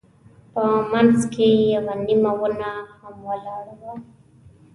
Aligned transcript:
په 0.53 0.63
منځ 0.91 1.17
کې 1.33 1.47
یوه 1.75 1.95
نیمه 2.07 2.31
ونه 2.41 2.71
هم 2.99 3.15
ولاړه 3.29 3.73
وه. 3.81 3.93